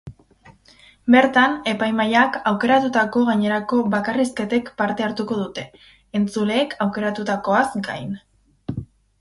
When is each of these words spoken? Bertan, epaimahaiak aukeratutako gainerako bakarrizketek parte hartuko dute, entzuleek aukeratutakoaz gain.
Bertan, 1.15 1.51
epaimahaiak 1.71 2.39
aukeratutako 2.53 3.23
gainerako 3.29 3.81
bakarrizketek 3.97 4.73
parte 4.81 5.07
hartuko 5.09 5.39
dute, 5.43 5.67
entzuleek 6.21 6.77
aukeratutakoaz 6.87 7.65
gain. 7.91 8.19